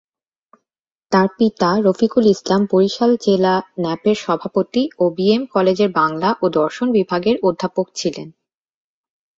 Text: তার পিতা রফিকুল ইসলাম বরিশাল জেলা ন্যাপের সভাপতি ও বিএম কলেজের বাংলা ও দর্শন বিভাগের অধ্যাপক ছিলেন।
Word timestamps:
তার 1.11 1.27
পিতা 1.37 1.69
রফিকুল 1.85 2.25
ইসলাম 2.27 2.61
বরিশাল 2.71 3.11
জেলা 3.25 3.53
ন্যাপের 3.77 4.17
সভাপতি 4.17 4.83
ও 4.97 5.03
বিএম 5.17 5.43
কলেজের 5.53 5.89
বাংলা 5.99 6.29
ও 6.41 6.55
দর্শন 6.57 6.87
বিভাগের 6.97 7.35
অধ্যাপক 7.47 7.85
ছিলেন। 7.95 8.27